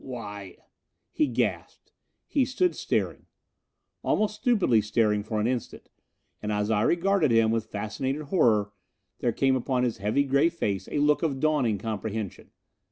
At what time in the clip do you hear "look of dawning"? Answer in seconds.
10.97-11.77